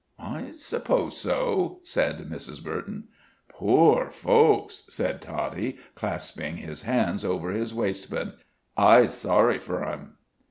[0.17, 2.63] "I suppose so," said Mrs.
[2.63, 3.09] Burton.
[3.49, 8.33] "Poor folks," said Toddie clasping, his hands over his waistband:
[8.75, 10.15] "Izhe sorry for 'em."